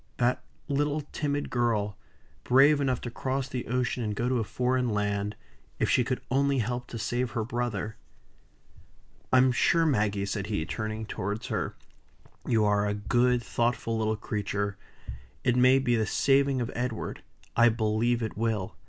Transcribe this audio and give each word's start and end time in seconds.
That 0.17 0.41
little 0.67 1.01
timid 1.11 1.51
girl 1.51 1.95
brave 2.43 2.81
enough 2.81 3.01
to 3.01 3.11
cross 3.11 3.47
the 3.47 3.67
ocean 3.67 4.03
and 4.03 4.15
go 4.15 4.27
to 4.27 4.39
a 4.39 4.43
foreign 4.43 4.89
land, 4.89 5.35
if 5.77 5.91
she 5.91 6.03
could 6.03 6.21
only 6.31 6.57
help 6.57 6.87
to 6.87 6.97
save 6.97 7.29
her 7.33 7.43
brother! 7.43 7.97
"I'm 9.31 9.51
sure 9.51 9.85
Maggie," 9.85 10.25
said 10.25 10.47
he, 10.47 10.65
turning 10.65 11.05
towards 11.05 11.49
her, 11.49 11.75
"you 12.47 12.65
are 12.65 12.87
a 12.87 12.95
good, 12.95 13.43
thoughtful 13.43 13.95
little 13.95 14.17
creature. 14.17 14.75
It 15.43 15.55
may 15.55 15.77
be 15.77 15.95
the 15.95 16.07
saving 16.07 16.61
of 16.61 16.71
Edward 16.73 17.21
I 17.55 17.69
believe 17.69 18.23
it 18.23 18.35
will. 18.35 18.75